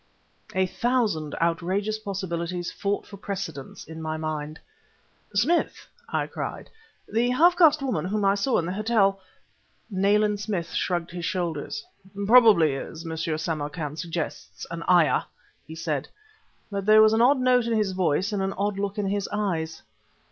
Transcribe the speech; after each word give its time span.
A 0.55 0.65
thousand 0.65 1.35
outrageous 1.39 1.99
possibilities 1.99 2.71
fought 2.71 3.05
for 3.05 3.17
precedence 3.17 3.85
in 3.85 4.01
my 4.01 4.17
mind. 4.17 4.59
"Smith!" 5.35 5.85
I 6.09 6.25
cried, 6.25 6.71
"the 7.07 7.29
half 7.29 7.55
caste 7.55 7.83
woman 7.83 8.05
whom 8.05 8.25
I 8.25 8.33
saw 8.33 8.57
in 8.57 8.65
the 8.65 8.71
hotel..." 8.71 9.19
Nayland 9.91 10.39
Smith 10.39 10.73
shrugged 10.73 11.11
his 11.11 11.25
shoulders. 11.25 11.85
"Probably, 12.25 12.75
as 12.75 13.05
M. 13.05 13.15
Samarkan 13.15 13.95
suggests, 13.95 14.65
an 14.71 14.83
ayah!" 14.89 15.21
he 15.67 15.75
said; 15.75 16.07
but 16.71 16.87
there 16.87 17.03
was 17.03 17.13
an 17.13 17.21
odd 17.21 17.37
note 17.39 17.67
in 17.67 17.73
his 17.77 17.91
voice 17.91 18.31
and 18.33 18.41
an 18.41 18.53
odd 18.53 18.79
look 18.79 18.97
in 18.97 19.05
his 19.05 19.29
eyes. 19.31 19.83